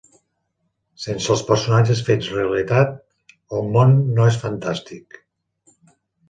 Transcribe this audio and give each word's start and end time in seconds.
Sense 1.01 1.27
els 1.35 1.43
personatges 1.49 2.01
fets 2.07 2.29
realitat, 2.37 2.95
el 3.59 3.69
món 3.77 3.93
no 4.17 4.27
és 4.31 4.41
fantàstic. 4.47 5.21